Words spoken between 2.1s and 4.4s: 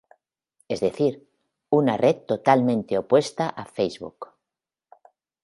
totalmente opuesta a Facebook.